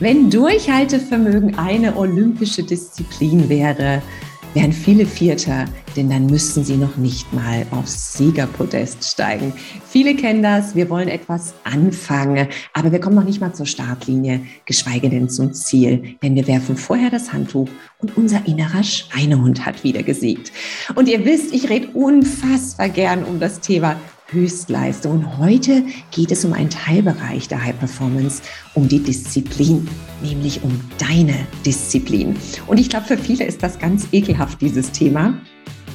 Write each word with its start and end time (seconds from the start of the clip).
Wenn 0.00 0.30
Durchhaltevermögen 0.30 1.58
eine 1.58 1.94
olympische 1.94 2.62
Disziplin 2.62 3.50
wäre, 3.50 4.00
wären 4.54 4.72
viele 4.72 5.04
Vierter, 5.04 5.66
denn 5.94 6.08
dann 6.08 6.24
müssten 6.24 6.64
sie 6.64 6.78
noch 6.78 6.96
nicht 6.96 7.30
mal 7.34 7.66
aufs 7.70 8.14
Siegerpodest 8.14 9.04
steigen. 9.04 9.52
Viele 9.86 10.14
kennen 10.16 10.42
das, 10.42 10.74
wir 10.74 10.88
wollen 10.88 11.08
etwas 11.08 11.52
anfangen, 11.64 12.48
aber 12.72 12.92
wir 12.92 12.98
kommen 12.98 13.14
noch 13.14 13.24
nicht 13.24 13.42
mal 13.42 13.52
zur 13.52 13.66
Startlinie, 13.66 14.40
geschweige 14.64 15.10
denn 15.10 15.28
zum 15.28 15.52
Ziel, 15.52 16.16
denn 16.22 16.34
wir 16.34 16.46
werfen 16.46 16.78
vorher 16.78 17.10
das 17.10 17.34
Handtuch 17.34 17.68
und 17.98 18.16
unser 18.16 18.46
innerer 18.46 18.82
Schweinehund 18.82 19.66
hat 19.66 19.84
wieder 19.84 20.02
gesiegt. 20.02 20.50
Und 20.94 21.10
ihr 21.10 21.26
wisst, 21.26 21.52
ich 21.52 21.68
rede 21.68 21.88
unfassbar 21.88 22.88
gern 22.88 23.22
um 23.22 23.38
das 23.38 23.60
Thema 23.60 23.96
Höchstleistung. 24.32 25.12
Und 25.12 25.38
heute 25.38 25.84
geht 26.10 26.30
es 26.32 26.44
um 26.44 26.52
einen 26.52 26.70
Teilbereich 26.70 27.48
der 27.48 27.64
High 27.64 27.78
Performance, 27.78 28.42
um 28.74 28.88
die 28.88 29.00
Disziplin, 29.00 29.88
nämlich 30.22 30.62
um 30.62 30.80
deine 30.98 31.34
Disziplin. 31.64 32.36
Und 32.66 32.78
ich 32.78 32.88
glaube, 32.88 33.06
für 33.06 33.18
viele 33.18 33.44
ist 33.44 33.62
das 33.62 33.78
ganz 33.78 34.08
ekelhaft, 34.12 34.60
dieses 34.60 34.92
Thema. 34.92 35.34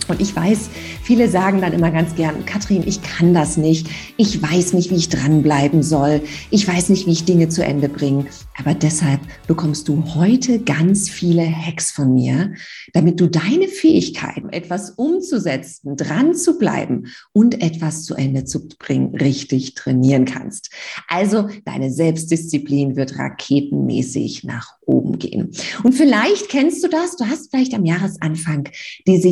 Und 0.08 0.22
ich 0.22 0.36
weiß, 0.36 0.70
viele 1.04 1.30
sagen 1.30 1.62
dann 1.62 1.74
immer 1.74 1.92
ganz 1.92 2.16
gern, 2.16 2.46
Katrin, 2.46 2.84
ich 2.86 3.02
kann 3.02 3.34
das 3.34 3.58
nicht. 3.58 3.88
Ich 4.18 4.42
weiß 4.42 4.74
nicht, 4.74 4.92
wie 4.92 4.96
ich 4.96 5.10
dranbleiben 5.10 5.84
soll. 5.84 6.22
Ich 6.52 6.68
weiß 6.68 6.90
nicht, 6.90 7.08
wie 7.08 7.12
ich 7.12 7.26
Dinge 7.26 7.50
zu 7.50 7.64
Ende 7.64 7.90
bringe. 7.90 8.26
Aber 8.58 8.74
deshalb 8.74 9.20
bekommst 9.48 9.88
du 9.88 10.16
heute 10.16 10.60
ganz 10.60 11.10
viele 11.10 11.46
Hacks 11.46 11.92
von 11.92 12.14
mir, 12.14 12.54
damit 12.94 13.20
du 13.20 13.28
deine 13.28 13.68
Fähigkeiten, 13.68 14.50
etwas 14.50 14.92
umzusetzen, 14.92 15.98
dran 15.98 16.36
zu 16.36 16.58
bleiben 16.58 17.08
und 17.34 17.62
etwas 17.62 18.04
zu 18.04 18.16
Ende 18.16 18.46
zu 18.46 18.68
bringen, 18.68 19.16
richtig 19.16 19.74
trainieren 19.74 20.26
kannst. 20.26 20.70
Also 21.08 21.50
deine 21.66 21.92
Selbstdisziplin 21.92 22.96
wird 22.96 23.18
raketenmäßig 23.18 24.44
nach 24.44 24.76
oben 24.86 25.18
gehen. 25.20 25.52
Und 25.84 25.94
vielleicht 25.94 26.50
kennst 26.50 26.84
du 26.84 26.88
das, 26.88 27.18
du 27.18 27.26
hast 27.26 27.50
vielleicht 27.52 27.74
am 27.74 27.86
Jahresanfang 27.86 28.70
diese 29.08 29.30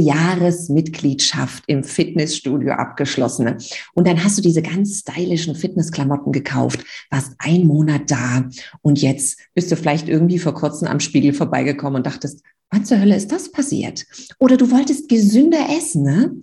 Jahresmitgliedschaft 0.63 1.63
im 1.67 1.83
Fitnessstudio 1.83 2.73
abgeschlossen. 2.73 3.57
Und 3.93 4.07
dann 4.07 4.23
hast 4.23 4.37
du 4.37 4.41
diese 4.41 4.61
ganz 4.61 4.99
stylischen 4.99 5.55
Fitnessklamotten 5.55 6.31
gekauft, 6.31 6.83
warst 7.09 7.33
ein 7.39 7.65
Monat 7.67 8.09
da 8.09 8.49
und 8.81 9.01
jetzt 9.01 9.39
bist 9.53 9.71
du 9.71 9.75
vielleicht 9.75 10.07
irgendwie 10.09 10.39
vor 10.39 10.53
kurzem 10.53 10.87
am 10.87 10.99
Spiegel 10.99 11.33
vorbeigekommen 11.33 11.97
und 11.97 12.05
dachtest, 12.05 12.43
Wann 12.73 12.85
zur 12.85 12.99
Hölle 12.99 13.15
ist 13.15 13.31
das 13.31 13.51
passiert? 13.51 14.03
Oder 14.39 14.57
du 14.57 14.71
wolltest 14.71 15.07
gesünder 15.07 15.67
essen 15.77 16.01
ne? 16.01 16.35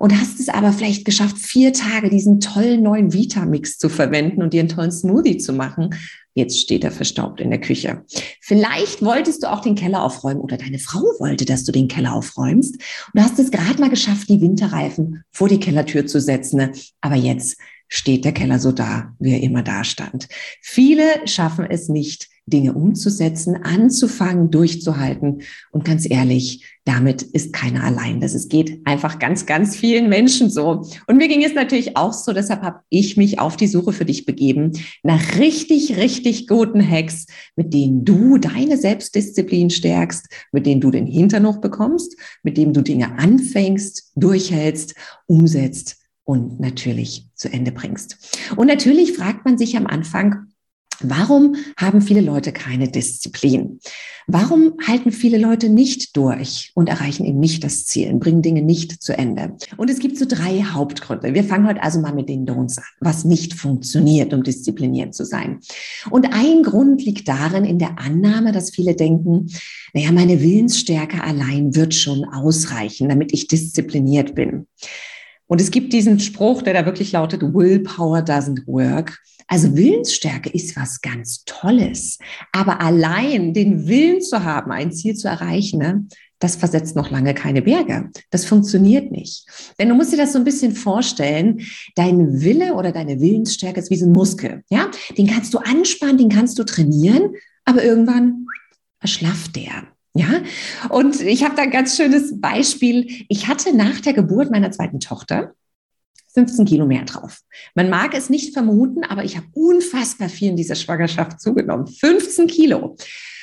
und 0.00 0.12
hast 0.20 0.40
es 0.40 0.48
aber 0.48 0.72
vielleicht 0.72 1.04
geschafft, 1.04 1.38
vier 1.38 1.72
Tage 1.72 2.10
diesen 2.10 2.40
tollen 2.40 2.82
neuen 2.82 3.12
Vitamix 3.12 3.78
zu 3.78 3.88
verwenden 3.88 4.42
und 4.42 4.52
dir 4.52 4.58
einen 4.58 4.70
tollen 4.70 4.90
Smoothie 4.90 5.38
zu 5.38 5.52
machen. 5.52 5.94
Jetzt 6.34 6.58
steht 6.58 6.82
er 6.82 6.90
verstaubt 6.90 7.40
in 7.40 7.50
der 7.50 7.60
Küche. 7.60 8.04
Vielleicht 8.40 9.04
wolltest 9.04 9.44
du 9.44 9.52
auch 9.52 9.60
den 9.60 9.76
Keller 9.76 10.02
aufräumen 10.02 10.40
oder 10.40 10.56
deine 10.56 10.80
Frau 10.80 11.04
wollte, 11.20 11.44
dass 11.44 11.62
du 11.62 11.70
den 11.70 11.86
Keller 11.86 12.12
aufräumst. 12.12 12.74
Und 12.74 13.12
du 13.14 13.22
hast 13.22 13.38
es 13.38 13.52
gerade 13.52 13.80
mal 13.80 13.90
geschafft, 13.90 14.28
die 14.28 14.40
Winterreifen 14.40 15.22
vor 15.30 15.48
die 15.48 15.60
Kellertür 15.60 16.06
zu 16.06 16.20
setzen. 16.20 16.56
Ne? 16.56 16.72
Aber 17.00 17.14
jetzt 17.14 17.56
steht 17.86 18.24
der 18.24 18.32
Keller 18.32 18.58
so 18.58 18.72
da, 18.72 19.14
wie 19.20 19.30
er 19.30 19.42
immer 19.42 19.62
da 19.62 19.84
stand. 19.84 20.26
Viele 20.60 21.04
schaffen 21.26 21.66
es 21.70 21.88
nicht, 21.88 22.28
Dinge 22.48 22.72
umzusetzen, 22.72 23.56
anzufangen, 23.56 24.50
durchzuhalten. 24.50 25.42
Und 25.70 25.84
ganz 25.84 26.08
ehrlich, 26.08 26.64
damit 26.84 27.20
ist 27.20 27.52
keiner 27.52 27.84
allein. 27.84 28.20
Das 28.20 28.34
es 28.34 28.48
geht 28.48 28.80
einfach 28.86 29.18
ganz, 29.18 29.44
ganz 29.44 29.76
vielen 29.76 30.08
Menschen 30.08 30.48
so. 30.48 30.86
Und 31.06 31.16
mir 31.16 31.28
ging 31.28 31.44
es 31.44 31.54
natürlich 31.54 31.96
auch 31.96 32.14
so. 32.14 32.32
Deshalb 32.32 32.62
habe 32.62 32.80
ich 32.88 33.16
mich 33.18 33.38
auf 33.38 33.56
die 33.56 33.66
Suche 33.66 33.92
für 33.92 34.06
dich 34.06 34.24
begeben 34.24 34.72
nach 35.02 35.38
richtig, 35.38 35.96
richtig 35.98 36.46
guten 36.46 36.80
Hacks, 36.80 37.26
mit 37.56 37.74
denen 37.74 38.06
du 38.06 38.38
deine 38.38 38.78
Selbstdisziplin 38.78 39.68
stärkst, 39.68 40.28
mit 40.50 40.64
denen 40.64 40.80
du 40.80 40.90
den 40.90 41.06
Hintern 41.06 41.42
noch 41.42 41.60
bekommst, 41.60 42.16
mit 42.42 42.56
denen 42.56 42.72
du 42.72 42.80
Dinge 42.80 43.18
anfängst, 43.18 44.12
durchhältst, 44.16 44.94
umsetzt 45.26 45.96
und 46.24 46.60
natürlich 46.60 47.28
zu 47.34 47.52
Ende 47.52 47.72
bringst. 47.72 48.16
Und 48.56 48.66
natürlich 48.66 49.12
fragt 49.12 49.44
man 49.44 49.58
sich 49.58 49.76
am 49.76 49.86
Anfang, 49.86 50.48
Warum 51.00 51.54
haben 51.76 52.02
viele 52.02 52.20
Leute 52.20 52.52
keine 52.52 52.88
Disziplin? 52.88 53.78
Warum 54.26 54.74
halten 54.86 55.12
viele 55.12 55.38
Leute 55.38 55.68
nicht 55.68 56.16
durch 56.16 56.72
und 56.74 56.88
erreichen 56.88 57.24
eben 57.24 57.38
nicht 57.38 57.62
das 57.62 57.86
Ziel, 57.86 58.12
bringen 58.14 58.42
Dinge 58.42 58.62
nicht 58.62 59.00
zu 59.02 59.16
Ende? 59.16 59.56
Und 59.76 59.90
es 59.90 60.00
gibt 60.00 60.18
so 60.18 60.26
drei 60.26 60.62
Hauptgründe. 60.62 61.34
Wir 61.34 61.44
fangen 61.44 61.68
heute 61.68 61.82
also 61.82 62.00
mal 62.00 62.12
mit 62.12 62.28
den 62.28 62.46
Don'ts 62.46 62.78
an, 62.78 62.84
was 63.00 63.24
nicht 63.24 63.54
funktioniert, 63.54 64.34
um 64.34 64.42
diszipliniert 64.42 65.14
zu 65.14 65.24
sein. 65.24 65.60
Und 66.10 66.32
ein 66.32 66.64
Grund 66.64 67.04
liegt 67.04 67.28
darin 67.28 67.64
in 67.64 67.78
der 67.78 67.98
Annahme, 67.98 68.50
dass 68.50 68.70
viele 68.70 68.96
denken, 68.96 69.46
naja, 69.94 70.10
meine 70.10 70.42
Willensstärke 70.42 71.22
allein 71.22 71.76
wird 71.76 71.94
schon 71.94 72.24
ausreichen, 72.24 73.08
damit 73.08 73.32
ich 73.32 73.46
diszipliniert 73.46 74.34
bin. 74.34 74.66
Und 75.48 75.60
es 75.60 75.70
gibt 75.70 75.92
diesen 75.92 76.20
Spruch, 76.20 76.62
der 76.62 76.74
da 76.74 76.86
wirklich 76.86 77.12
lautet, 77.12 77.42
Willpower 77.42 78.20
doesn't 78.20 78.66
work. 78.66 79.18
Also 79.48 79.74
Willensstärke 79.74 80.50
ist 80.50 80.76
was 80.76 81.00
ganz 81.00 81.42
Tolles. 81.44 82.18
Aber 82.52 82.80
allein 82.82 83.54
den 83.54 83.88
Willen 83.88 84.20
zu 84.20 84.44
haben, 84.44 84.70
ein 84.70 84.92
Ziel 84.92 85.16
zu 85.16 85.26
erreichen, 85.26 85.78
ne, 85.78 86.06
das 86.38 86.56
versetzt 86.56 86.94
noch 86.94 87.10
lange 87.10 87.34
keine 87.34 87.62
Berge. 87.62 88.10
Das 88.30 88.44
funktioniert 88.44 89.10
nicht. 89.10 89.46
Denn 89.78 89.88
du 89.88 89.94
musst 89.94 90.12
dir 90.12 90.18
das 90.18 90.32
so 90.34 90.38
ein 90.38 90.44
bisschen 90.44 90.72
vorstellen, 90.72 91.62
dein 91.96 92.42
Wille 92.42 92.74
oder 92.74 92.92
deine 92.92 93.20
Willensstärke 93.20 93.80
ist 93.80 93.90
wie 93.90 93.96
so 93.96 94.06
ein 94.06 94.12
Muskel. 94.12 94.62
Ja, 94.70 94.90
den 95.16 95.26
kannst 95.26 95.52
du 95.54 95.58
anspannen, 95.58 96.18
den 96.18 96.28
kannst 96.28 96.58
du 96.58 96.64
trainieren, 96.64 97.34
aber 97.64 97.82
irgendwann 97.82 98.46
erschlafft 99.00 99.56
der. 99.56 99.88
Ja, 100.14 100.42
und 100.88 101.20
ich 101.20 101.44
habe 101.44 101.54
da 101.54 101.62
ein 101.62 101.70
ganz 101.70 101.96
schönes 101.96 102.40
Beispiel. 102.40 103.24
Ich 103.28 103.46
hatte 103.46 103.76
nach 103.76 104.00
der 104.00 104.14
Geburt 104.14 104.50
meiner 104.50 104.70
zweiten 104.70 105.00
Tochter 105.00 105.54
15 106.34 106.66
Kilo 106.66 106.86
mehr 106.86 107.04
drauf. 107.04 107.40
Man 107.74 107.90
mag 107.90 108.14
es 108.14 108.30
nicht 108.30 108.52
vermuten, 108.52 109.04
aber 109.04 109.24
ich 109.24 109.36
habe 109.36 109.46
unfassbar 109.52 110.28
viel 110.28 110.50
in 110.50 110.56
dieser 110.56 110.74
Schwangerschaft 110.74 111.40
zugenommen. 111.40 111.86
15 111.86 112.46
Kilo. 112.46 112.96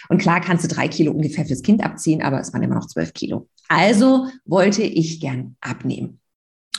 Und 0.09 0.19
klar 0.19 0.39
kannst 0.41 0.63
du 0.63 0.67
drei 0.67 0.87
Kilo 0.87 1.11
ungefähr 1.11 1.45
fürs 1.45 1.61
Kind 1.61 1.83
abziehen, 1.83 2.21
aber 2.21 2.39
es 2.39 2.53
waren 2.53 2.63
immer 2.63 2.75
noch 2.75 2.87
12 2.87 3.13
Kilo. 3.13 3.49
Also 3.67 4.27
wollte 4.45 4.83
ich 4.83 5.19
gern 5.19 5.55
abnehmen. 5.61 6.19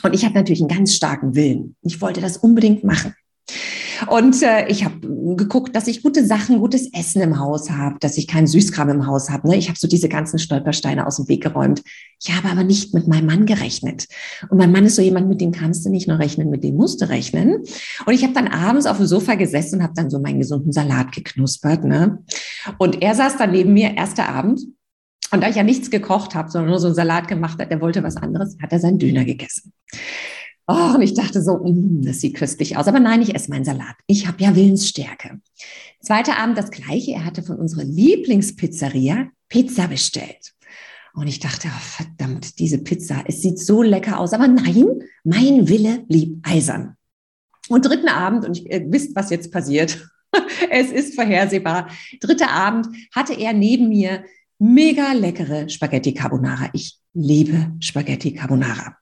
Und 0.03 0.13
ich 0.13 0.23
habe 0.23 0.35
natürlich 0.35 0.61
einen 0.61 0.69
ganz 0.69 0.95
starken 0.95 1.35
Willen. 1.35 1.75
Ich 1.81 2.01
wollte 2.01 2.21
das 2.21 2.37
unbedingt 2.37 2.83
machen. 2.83 3.13
Und 4.05 4.41
äh, 4.43 4.67
ich 4.67 4.85
habe 4.85 4.95
geguckt, 5.35 5.75
dass 5.75 5.87
ich 5.87 6.03
gute 6.03 6.25
Sachen, 6.25 6.59
gutes 6.59 6.91
Essen 6.93 7.21
im 7.21 7.39
Haus 7.39 7.71
habe, 7.71 7.97
dass 7.99 8.17
ich 8.17 8.27
keinen 8.27 8.47
Süßkram 8.47 8.89
im 8.89 9.07
Haus 9.07 9.29
habe. 9.29 9.47
Ne? 9.47 9.57
Ich 9.57 9.69
habe 9.69 9.79
so 9.79 9.87
diese 9.87 10.09
ganzen 10.09 10.39
Stolpersteine 10.39 11.07
aus 11.07 11.17
dem 11.17 11.27
Weg 11.27 11.43
geräumt. 11.43 11.83
Ich 12.21 12.35
habe 12.35 12.49
aber 12.49 12.63
nicht 12.63 12.93
mit 12.93 13.07
meinem 13.07 13.25
Mann 13.25 13.45
gerechnet. 13.45 14.07
Und 14.49 14.57
mein 14.57 14.71
Mann 14.71 14.85
ist 14.85 14.95
so 14.95 15.01
jemand, 15.01 15.27
mit 15.27 15.41
dem 15.41 15.51
kannst 15.51 15.85
du 15.85 15.89
nicht 15.89 16.07
nur 16.07 16.19
rechnen, 16.19 16.49
mit 16.49 16.63
dem 16.63 16.75
musst 16.75 17.01
du 17.01 17.09
rechnen. 17.09 17.63
Und 18.05 18.13
ich 18.13 18.23
habe 18.23 18.33
dann 18.33 18.47
abends 18.47 18.85
auf 18.85 18.97
dem 18.97 19.07
Sofa 19.07 19.35
gesessen 19.35 19.77
und 19.77 19.83
habe 19.83 19.93
dann 19.95 20.09
so 20.09 20.19
meinen 20.19 20.39
gesunden 20.39 20.71
Salat 20.71 21.11
geknuspert. 21.11 21.83
Ne? 21.83 22.23
Und 22.77 23.01
er 23.01 23.15
saß 23.15 23.37
dann 23.37 23.51
neben 23.51 23.73
mir, 23.73 23.95
erster 23.95 24.29
Abend. 24.29 24.61
Und 25.31 25.43
da 25.43 25.49
ich 25.49 25.55
ja 25.55 25.63
nichts 25.63 25.91
gekocht 25.91 26.35
habe, 26.35 26.49
sondern 26.49 26.69
nur 26.69 26.79
so 26.79 26.87
einen 26.87 26.95
Salat 26.95 27.27
gemacht 27.27 27.59
hat, 27.59 27.69
der 27.69 27.81
wollte 27.81 28.01
was 28.01 28.15
anderes, 28.15 28.57
hat 28.61 28.71
er 28.71 28.79
seinen 28.79 28.97
Döner 28.97 29.25
gegessen. 29.25 29.73
Oh, 30.67 30.95
und 30.95 31.01
ich 31.01 31.13
dachte 31.13 31.41
so, 31.41 31.57
mm, 31.57 32.01
das 32.03 32.19
sieht 32.19 32.35
köstlich 32.35 32.75
aus. 32.75 32.87
Aber 32.87 32.99
nein, 32.99 33.21
ich 33.21 33.33
esse 33.33 33.49
meinen 33.49 33.63
Salat. 33.63 33.95
Ich 34.05 34.27
habe 34.27 34.43
ja 34.43 34.55
Willensstärke. 34.55 35.39
Zweiter 36.01 36.37
Abend 36.37 36.57
das 36.57 36.71
gleiche. 36.71 37.13
Er 37.13 37.25
hatte 37.25 37.41
von 37.41 37.57
unserer 37.57 37.85
Lieblingspizzeria 37.85 39.29
Pizza 39.47 39.87
bestellt. 39.87 40.53
Und 41.13 41.27
ich 41.27 41.39
dachte, 41.39 41.69
oh, 41.69 41.79
verdammt, 41.79 42.59
diese 42.59 42.77
Pizza, 42.79 43.23
es 43.25 43.41
sieht 43.41 43.59
so 43.59 43.81
lecker 43.81 44.19
aus. 44.19 44.33
Aber 44.33 44.47
nein, 44.47 45.01
mein 45.23 45.67
Wille 45.69 46.03
blieb 46.07 46.39
eisern. 46.43 46.95
Und 47.69 47.85
dritten 47.85 48.09
Abend, 48.09 48.45
und 48.45 48.59
ihr 48.59 48.91
wisst, 48.91 49.15
was 49.15 49.29
jetzt 49.29 49.51
passiert. 49.51 50.07
es 50.69 50.91
ist 50.91 51.15
vorhersehbar. 51.15 51.89
Dritter 52.19 52.51
Abend 52.51 52.87
hatte 53.15 53.33
er 53.33 53.53
neben 53.53 53.89
mir 53.89 54.25
mega 54.59 55.13
leckere 55.13 55.69
Spaghetti 55.69 56.13
Carbonara. 56.13 56.69
Ich 56.73 56.99
liebe 57.17 57.71
Spaghetti 57.79 58.33
Carbonara. 58.33 58.95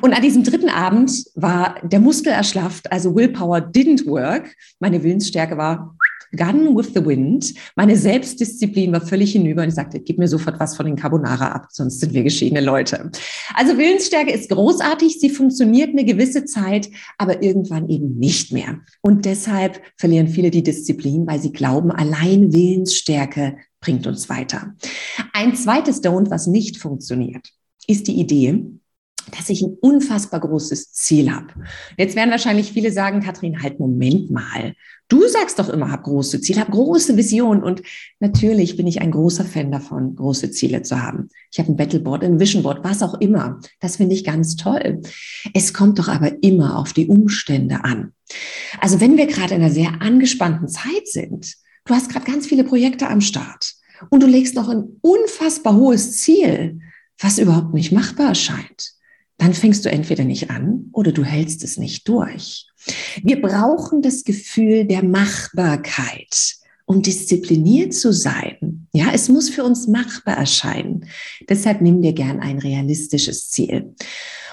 Und 0.00 0.12
an 0.12 0.22
diesem 0.22 0.42
dritten 0.42 0.68
Abend 0.68 1.24
war 1.34 1.76
der 1.82 2.00
Muskel 2.00 2.32
erschlafft, 2.32 2.90
also 2.90 3.14
Willpower 3.14 3.58
didn't 3.58 4.06
work. 4.06 4.54
Meine 4.80 5.02
Willensstärke 5.02 5.56
war 5.56 5.96
Gun 6.34 6.74
with 6.74 6.92
the 6.94 7.04
Wind. 7.04 7.54
Meine 7.76 7.96
Selbstdisziplin 7.96 8.90
war 8.90 9.02
völlig 9.02 9.32
hinüber 9.32 9.62
und 9.62 9.68
ich 9.68 9.74
sagte, 9.74 10.00
gib 10.00 10.18
mir 10.18 10.28
sofort 10.28 10.58
was 10.58 10.74
von 10.76 10.86
den 10.86 10.96
Carbonara 10.96 11.52
ab, 11.52 11.66
sonst 11.70 12.00
sind 12.00 12.14
wir 12.14 12.22
geschiedene 12.22 12.62
Leute. 12.62 13.10
Also 13.54 13.76
Willensstärke 13.76 14.32
ist 14.32 14.48
großartig, 14.50 15.20
sie 15.20 15.30
funktioniert 15.30 15.90
eine 15.90 16.04
gewisse 16.04 16.46
Zeit, 16.46 16.88
aber 17.18 17.42
irgendwann 17.42 17.88
eben 17.88 18.18
nicht 18.18 18.50
mehr. 18.50 18.80
Und 19.02 19.26
deshalb 19.26 19.82
verlieren 19.98 20.28
viele 20.28 20.50
die 20.50 20.62
Disziplin, 20.62 21.26
weil 21.26 21.38
sie 21.38 21.52
glauben, 21.52 21.92
allein 21.92 22.52
Willensstärke 22.52 23.56
bringt 23.82 24.06
uns 24.06 24.30
weiter. 24.30 24.74
Ein 25.34 25.54
zweites 25.54 26.02
Don't, 26.02 26.30
was 26.30 26.46
nicht 26.46 26.78
funktioniert, 26.78 27.50
ist 27.86 28.08
die 28.08 28.18
Idee, 28.18 28.64
dass 29.30 29.50
ich 29.50 29.62
ein 29.62 29.76
unfassbar 29.80 30.40
großes 30.40 30.92
Ziel 30.92 31.30
habe. 31.32 31.48
Jetzt 31.96 32.16
werden 32.16 32.30
wahrscheinlich 32.30 32.72
viele 32.72 32.90
sagen, 32.90 33.20
Kathrin, 33.20 33.62
halt 33.62 33.78
Moment 33.78 34.30
mal. 34.30 34.74
Du 35.08 35.26
sagst 35.28 35.58
doch 35.58 35.68
immer, 35.68 35.90
hab 35.90 36.04
große 36.04 36.40
Ziele, 36.40 36.60
hab 36.60 36.70
große 36.70 37.16
Visionen. 37.16 37.62
Und 37.62 37.82
natürlich 38.18 38.76
bin 38.76 38.86
ich 38.86 39.00
ein 39.00 39.10
großer 39.10 39.44
Fan 39.44 39.70
davon, 39.70 40.16
große 40.16 40.50
Ziele 40.50 40.82
zu 40.82 41.00
haben. 41.00 41.28
Ich 41.52 41.58
habe 41.58 41.70
ein 41.70 41.76
Battleboard, 41.76 42.24
ein 42.24 42.40
Visionboard, 42.40 42.82
was 42.82 43.02
auch 43.02 43.14
immer. 43.20 43.60
Das 43.80 43.96
finde 43.96 44.14
ich 44.14 44.24
ganz 44.24 44.56
toll. 44.56 45.02
Es 45.54 45.72
kommt 45.72 45.98
doch 45.98 46.08
aber 46.08 46.42
immer 46.42 46.78
auf 46.78 46.92
die 46.92 47.06
Umstände 47.06 47.84
an. 47.84 48.12
Also 48.80 49.00
wenn 49.00 49.16
wir 49.16 49.26
gerade 49.26 49.54
in 49.54 49.62
einer 49.62 49.72
sehr 49.72 50.00
angespannten 50.00 50.68
Zeit 50.68 51.06
sind, 51.06 51.54
du 51.84 51.94
hast 51.94 52.10
gerade 52.10 52.30
ganz 52.30 52.46
viele 52.46 52.64
Projekte 52.64 53.08
am 53.08 53.20
Start. 53.20 53.74
Und 54.10 54.22
du 54.22 54.26
legst 54.26 54.54
noch 54.54 54.68
ein 54.68 54.98
unfassbar 55.00 55.76
hohes 55.76 56.20
Ziel, 56.20 56.80
was 57.18 57.38
überhaupt 57.38 57.72
nicht 57.74 57.92
machbar 57.92 58.28
erscheint 58.28 58.94
dann 59.42 59.54
fängst 59.54 59.84
du 59.84 59.90
entweder 59.90 60.22
nicht 60.22 60.50
an 60.50 60.88
oder 60.92 61.10
du 61.10 61.24
hältst 61.24 61.64
es 61.64 61.76
nicht 61.76 62.06
durch. 62.06 62.68
Wir 63.24 63.42
brauchen 63.42 64.00
das 64.00 64.22
Gefühl 64.22 64.84
der 64.84 65.02
Machbarkeit, 65.02 66.54
um 66.84 67.02
diszipliniert 67.02 67.94
zu 67.94 68.12
sein. 68.12 68.86
Ja, 68.92 69.06
es 69.14 69.28
muss 69.28 69.48
für 69.48 69.64
uns 69.64 69.86
machbar 69.86 70.36
erscheinen. 70.36 71.06
Deshalb 71.48 71.80
nimm 71.80 72.02
dir 72.02 72.12
gern 72.12 72.40
ein 72.40 72.58
realistisches 72.58 73.48
Ziel. 73.48 73.94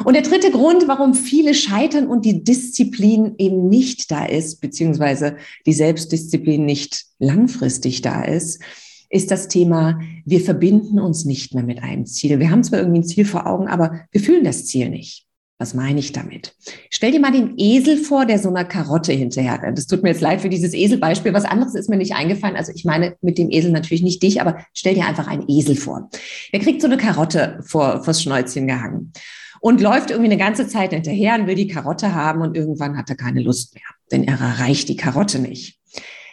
Und 0.05 0.13
der 0.13 0.23
dritte 0.23 0.51
Grund, 0.51 0.87
warum 0.87 1.13
viele 1.13 1.53
scheitern 1.53 2.07
und 2.07 2.25
die 2.25 2.43
Disziplin 2.43 3.35
eben 3.37 3.67
nicht 3.67 4.11
da 4.11 4.25
ist, 4.25 4.61
beziehungsweise 4.61 5.35
die 5.65 5.73
Selbstdisziplin 5.73 6.65
nicht 6.65 7.05
langfristig 7.19 8.01
da 8.01 8.23
ist, 8.23 8.61
ist 9.09 9.31
das 9.31 9.47
Thema, 9.47 9.99
wir 10.25 10.39
verbinden 10.39 10.99
uns 10.99 11.25
nicht 11.25 11.53
mehr 11.53 11.63
mit 11.63 11.81
einem 11.83 12.05
Ziel. 12.05 12.39
Wir 12.39 12.51
haben 12.51 12.63
zwar 12.63 12.79
irgendwie 12.79 12.99
ein 12.99 13.05
Ziel 13.05 13.25
vor 13.25 13.47
Augen, 13.47 13.67
aber 13.67 14.01
wir 14.11 14.21
fühlen 14.21 14.43
das 14.43 14.65
Ziel 14.65 14.89
nicht. 14.89 15.28
Was 15.61 15.73
meine 15.73 15.99
ich 15.99 16.13
damit? 16.13 16.55
Stell 16.89 17.11
dir 17.11 17.19
mal 17.19 17.33
den 17.33 17.55
Esel 17.57 17.97
vor, 17.97 18.25
der 18.25 18.39
so 18.39 18.47
einer 18.47 18.63
Karotte 18.63 19.11
hinterher 19.11 19.61
rennt. 19.61 19.77
Das 19.77 19.87
tut 19.87 20.03
mir 20.03 20.09
jetzt 20.09 20.21
leid 20.21 20.39
für 20.39 20.47
dieses 20.47 20.73
Eselbeispiel. 20.73 21.33
Was 21.33 21.43
anderes 21.43 21.75
ist 21.75 21.89
mir 21.89 21.97
nicht 21.97 22.15
eingefallen. 22.15 22.55
Also 22.55 22.71
ich 22.73 22.85
meine 22.85 23.17
mit 23.21 23.37
dem 23.37 23.51
Esel 23.51 23.71
natürlich 23.71 24.01
nicht 24.01 24.23
dich, 24.23 24.39
aber 24.39 24.63
stell 24.73 24.95
dir 24.95 25.05
einfach 25.05 25.27
einen 25.27 25.49
Esel 25.49 25.75
vor. 25.75 26.09
Der 26.53 26.61
kriegt 26.61 26.81
so 26.81 26.87
eine 26.87 26.95
Karotte 26.95 27.59
vor, 27.61 28.05
vors 28.05 28.23
Schnäuzchen 28.23 28.67
gehangen 28.67 29.11
und 29.59 29.81
läuft 29.81 30.11
irgendwie 30.11 30.31
eine 30.31 30.41
ganze 30.41 30.67
Zeit 30.67 30.91
hinterher 30.91 31.35
und 31.35 31.47
will 31.47 31.55
die 31.55 31.67
Karotte 31.67 32.15
haben 32.15 32.41
und 32.41 32.55
irgendwann 32.55 32.97
hat 32.97 33.09
er 33.09 33.17
keine 33.17 33.41
Lust 33.41 33.75
mehr, 33.75 33.83
denn 34.11 34.23
er 34.23 34.39
erreicht 34.39 34.87
die 34.87 34.95
Karotte 34.95 35.39
nicht. 35.39 35.78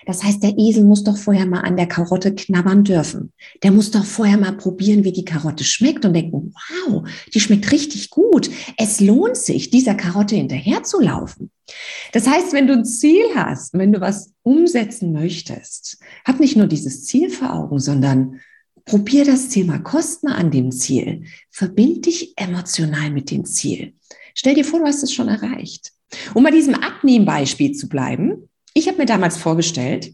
Das 0.06 0.23
heißt, 0.23 0.43
der 0.43 0.56
Esel 0.56 0.85
muss 0.85 1.03
doch 1.05 1.17
vorher 1.17 1.47
mal 1.47 1.61
an 1.61 1.76
der 1.76 1.87
Karotte 1.87 2.35
knabbern 2.35 2.85
dürfen. 2.85 3.32
Der 3.62 3.73
muss 3.73 3.91
doch 3.91 4.05
vorher 4.05 4.38
mal 4.38 4.56
probieren, 4.56 5.05
wie 5.05 5.12
die 5.12 5.25
Karotte 5.25 5.64
schmeckt 5.64 6.05
und 6.05 6.14
denken, 6.14 6.55
wow, 6.55 7.03
die 7.35 7.41
schmeckt 7.41 7.70
richtig 7.73 8.11
gut. 8.11 8.49
Es 8.79 9.00
lohnt 9.00 9.37
sich, 9.37 9.69
dieser 9.69 9.97
Karotte 9.97 10.37
hinterherzulaufen. 10.37 11.50
Das 12.12 12.29
heißt, 12.29 12.53
wenn 12.53 12.69
du 12.69 12.75
ein 12.75 12.85
Ziel 12.85 13.25
hast, 13.35 13.75
wenn 13.75 13.93
du 13.93 14.00
was 14.00 14.32
umsetzen 14.43 15.12
möchtest, 15.12 15.99
hab 16.25 16.38
nicht 16.38 16.56
nur 16.56 16.69
dieses 16.69 17.05
Ziel 17.05 17.29
vor 17.29 17.53
Augen, 17.53 17.81
sondern 17.81 18.41
probier 18.85 19.25
das 19.25 19.50
Ziel 19.50 19.64
mal, 19.64 19.82
kost 19.82 20.23
mal 20.23 20.35
an 20.35 20.53
dem 20.53 20.70
Ziel. 20.70 21.25
Verbind 21.50 22.06
dich 22.06 22.35
emotional 22.37 23.11
mit 23.11 23.32
dem 23.32 23.44
Ziel. 23.44 23.94
Stell 24.35 24.55
dir 24.55 24.64
vor, 24.64 24.79
du 24.79 24.87
hast 24.87 25.03
es 25.03 25.12
schon 25.12 25.26
erreicht. 25.29 25.91
Um 26.35 26.44
bei 26.44 26.53
diesem 26.53 26.75
Abnehmbeispiel 26.75 27.73
zu 27.73 27.88
bleiben, 27.88 28.49
ich 28.76 28.88
habe 28.88 28.99
mir 28.99 29.06
damals 29.06 29.38
vorgestellt, 29.38 30.12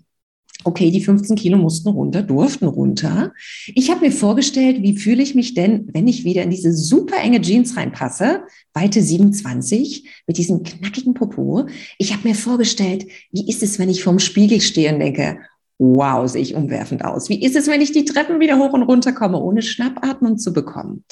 okay, 0.63 0.93
die 0.93 1.03
15 1.03 1.35
Kilo 1.35 1.59
mussten 1.59 1.89
runter, 1.89 2.23
durften 2.23 2.69
runter. 2.69 3.33
Ich 3.67 3.91
habe 3.91 4.07
mir 4.07 4.13
vorgestellt, 4.13 4.83
wie 4.83 4.97
fühle 4.97 5.21
ich 5.21 5.35
mich 5.35 5.55
denn, 5.55 5.89
wenn 5.93 6.07
ich 6.07 6.23
wieder 6.23 6.45
in 6.45 6.51
diese 6.51 6.73
super 6.73 7.17
enge 7.17 7.41
Jeans 7.41 7.77
reinpasse, 7.77 8.45
Weite 8.73 9.03
27, 9.03 10.09
mit 10.29 10.39
diesem 10.39 10.63
knackigen 10.63 11.15
Popo. 11.15 11.67
Ich 11.99 12.13
habe 12.13 12.29
mir 12.29 12.37
vorgestellt, 12.37 13.07
wie 13.33 13.49
ist 13.49 13.65
es, 13.65 13.81
wenn 13.81 13.89
ich 13.89 14.05
vorm 14.05 14.21
Spiegel 14.21 14.61
stehe 14.61 14.95
und 14.95 15.01
denke, 15.01 15.41
wow, 15.83 16.29
sehe 16.31 16.43
ich 16.43 16.55
umwerfend 16.55 17.05
aus. 17.05 17.29
Wie 17.29 17.43
ist 17.43 17.57
es, 17.57 17.67
wenn 17.67 17.81
ich 17.81 17.93
die 17.93 18.05
Treppen 18.05 18.39
wieder 18.39 18.59
hoch 18.59 18.73
und 18.73 18.83
runter 18.83 19.13
komme, 19.13 19.41
ohne 19.41 19.63
Schnappatmung 19.63 20.39
zu 20.39 20.53
bekommen? 20.53 21.05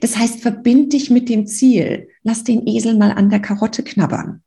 Das 0.00 0.16
heißt, 0.16 0.40
verbind 0.40 0.92
dich 0.94 1.10
mit 1.10 1.28
dem 1.28 1.46
Ziel. 1.46 2.08
Lass 2.22 2.42
den 2.42 2.66
Esel 2.66 2.96
mal 2.96 3.12
an 3.12 3.28
der 3.28 3.40
Karotte 3.40 3.82
knabbern. 3.82 4.42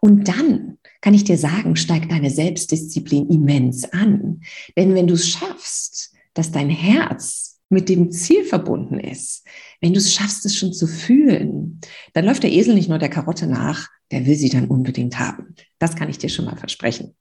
Und 0.00 0.26
dann 0.26 0.78
kann 1.00 1.14
ich 1.14 1.24
dir 1.24 1.38
sagen, 1.38 1.76
steigt 1.76 2.10
deine 2.10 2.30
Selbstdisziplin 2.30 3.28
immens 3.28 3.90
an. 3.92 4.40
Denn 4.76 4.94
wenn 4.94 5.06
du 5.06 5.14
es 5.14 5.28
schaffst, 5.28 6.12
dass 6.34 6.50
dein 6.50 6.68
Herz 6.68 7.49
mit 7.70 7.88
dem 7.88 8.10
Ziel 8.10 8.44
verbunden 8.44 8.98
ist, 8.98 9.46
wenn 9.80 9.94
du 9.94 9.98
es 9.98 10.12
schaffst, 10.12 10.44
es 10.44 10.56
schon 10.56 10.72
zu 10.72 10.86
fühlen, 10.86 11.80
dann 12.12 12.26
läuft 12.26 12.42
der 12.42 12.52
Esel 12.52 12.74
nicht 12.74 12.88
nur 12.88 12.98
der 12.98 13.08
Karotte 13.08 13.46
nach, 13.46 13.88
der 14.10 14.26
will 14.26 14.34
sie 14.34 14.48
dann 14.48 14.66
unbedingt 14.66 15.18
haben. 15.18 15.54
Das 15.78 15.94
kann 15.94 16.10
ich 16.10 16.18
dir 16.18 16.28
schon 16.28 16.44
mal 16.44 16.56
versprechen. 16.56 17.14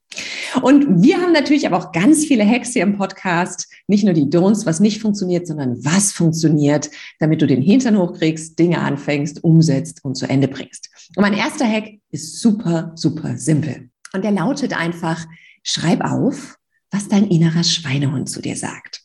Und 0.64 1.04
wir 1.04 1.18
haben 1.22 1.32
natürlich 1.32 1.68
aber 1.68 1.78
auch 1.78 1.92
ganz 1.92 2.26
viele 2.26 2.46
Hacks 2.46 2.74
hier 2.74 2.82
im 2.82 2.98
Podcast. 2.98 3.72
Nicht 3.88 4.04
nur 4.04 4.14
die 4.14 4.26
Don'ts, 4.26 4.66
was 4.66 4.80
nicht 4.80 5.00
funktioniert, 5.00 5.46
sondern 5.46 5.84
was 5.86 6.12
funktioniert, 6.12 6.90
damit 7.20 7.42
du 7.42 7.48
den 7.48 7.62
Hintern 7.62 7.98
hochkriegst, 7.98 8.58
Dinge 8.58 8.80
anfängst, 8.80 9.44
umsetzt 9.44 10.04
und 10.04 10.16
zu 10.16 10.28
Ende 10.28 10.48
bringst. 10.48 10.90
Und 11.16 11.22
mein 11.22 11.34
erster 11.34 11.70
Hack 11.70 11.92
ist 12.10 12.42
super, 12.42 12.92
super 12.96 13.38
simpel. 13.38 13.92
Und 14.14 14.24
der 14.24 14.32
lautet 14.32 14.76
einfach, 14.76 15.28
schreib 15.62 16.04
auf, 16.04 16.58
was 16.90 17.08
dein 17.08 17.28
innerer 17.28 17.64
Schweinehund 17.64 18.30
zu 18.30 18.42
dir 18.42 18.56
sagt. 18.56 19.04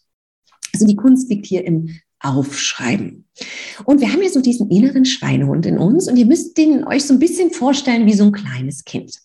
Also 0.74 0.86
die 0.86 0.96
Kunst 0.96 1.30
liegt 1.30 1.46
hier 1.46 1.64
im 1.64 1.88
Aufschreiben. 2.20 3.26
Und 3.84 4.00
wir 4.00 4.12
haben 4.12 4.22
ja 4.22 4.28
so 4.28 4.40
diesen 4.40 4.70
inneren 4.70 5.04
Schweinehund 5.04 5.66
in 5.66 5.78
uns 5.78 6.08
und 6.08 6.16
ihr 6.16 6.24
müsst 6.24 6.56
den 6.56 6.86
euch 6.86 7.04
so 7.04 7.12
ein 7.12 7.18
bisschen 7.18 7.50
vorstellen 7.50 8.06
wie 8.06 8.14
so 8.14 8.24
ein 8.24 8.32
kleines 8.32 8.84
Kind. 8.84 9.18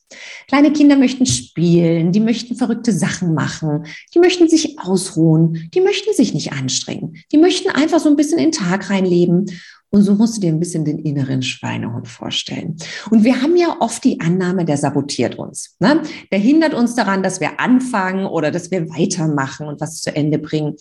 Kleine 0.47 0.73
Kinder 0.73 0.97
möchten 0.97 1.25
spielen, 1.25 2.11
die 2.11 2.19
möchten 2.19 2.55
verrückte 2.55 2.91
Sachen 2.91 3.33
machen, 3.33 3.85
die 4.13 4.19
möchten 4.19 4.49
sich 4.49 4.79
ausruhen, 4.79 5.69
die 5.73 5.81
möchten 5.81 6.13
sich 6.13 6.33
nicht 6.33 6.51
anstrengen, 6.51 7.15
die 7.31 7.37
möchten 7.37 7.69
einfach 7.69 7.99
so 7.99 8.09
ein 8.09 8.15
bisschen 8.15 8.39
in 8.39 8.51
den 8.51 8.51
Tag 8.51 8.89
reinleben 8.89 9.45
und 9.91 10.03
so 10.03 10.13
musst 10.13 10.37
du 10.37 10.41
dir 10.41 10.49
ein 10.49 10.59
bisschen 10.59 10.85
den 10.85 10.99
inneren 10.99 11.41
Schweinehund 11.41 12.07
vorstellen. 12.07 12.77
Und 13.09 13.23
wir 13.23 13.41
haben 13.41 13.55
ja 13.55 13.77
oft 13.79 14.03
die 14.03 14.19
Annahme, 14.19 14.63
der 14.63 14.77
sabotiert 14.77 15.35
uns. 15.35 15.75
Ne? 15.79 16.03
Der 16.31 16.39
hindert 16.39 16.75
uns 16.75 16.93
daran, 16.93 17.23
dass 17.23 17.39
wir 17.39 17.59
anfangen 17.59 18.25
oder 18.27 18.51
dass 18.51 18.69
wir 18.69 18.89
weitermachen 18.89 19.67
und 19.67 19.81
was 19.81 20.01
zu 20.01 20.15
Ende 20.15 20.37
bringen. 20.37 20.75